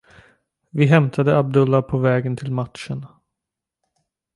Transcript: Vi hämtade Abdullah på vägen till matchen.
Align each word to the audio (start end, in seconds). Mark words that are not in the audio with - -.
Vi 0.69 0.85
hämtade 0.85 1.37
Abdullah 1.37 1.81
på 1.81 1.97
vägen 1.97 2.35
till 2.37 2.51
matchen. 2.51 3.05